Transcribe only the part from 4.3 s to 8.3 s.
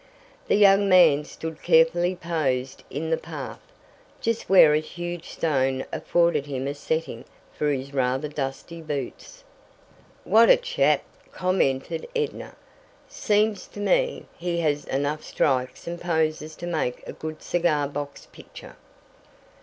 where a huge stone afforded him a setting for his rather